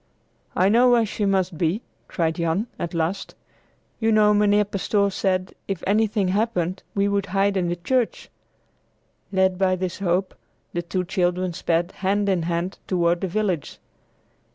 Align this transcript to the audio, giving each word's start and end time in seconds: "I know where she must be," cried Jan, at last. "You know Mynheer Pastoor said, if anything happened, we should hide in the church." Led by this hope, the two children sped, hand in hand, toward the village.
"I 0.55 0.67
know 0.67 0.89
where 0.89 1.05
she 1.05 1.25
must 1.27 1.59
be," 1.59 1.83
cried 2.07 2.33
Jan, 2.33 2.65
at 2.79 2.95
last. 2.95 3.35
"You 3.99 4.11
know 4.11 4.33
Mynheer 4.33 4.65
Pastoor 4.65 5.11
said, 5.11 5.53
if 5.67 5.83
anything 5.85 6.29
happened, 6.29 6.81
we 6.95 7.05
should 7.07 7.27
hide 7.27 7.55
in 7.55 7.67
the 7.69 7.75
church." 7.75 8.31
Led 9.31 9.59
by 9.59 9.75
this 9.75 9.99
hope, 9.99 10.33
the 10.73 10.81
two 10.81 11.03
children 11.05 11.53
sped, 11.53 11.91
hand 11.97 12.29
in 12.29 12.41
hand, 12.49 12.79
toward 12.87 13.21
the 13.21 13.27
village. 13.27 13.77